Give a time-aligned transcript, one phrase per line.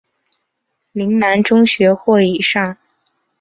[0.93, 2.75] 岭南中学或以上。